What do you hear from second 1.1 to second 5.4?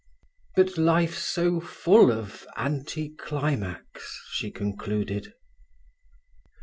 so full of anti climax," she concluded.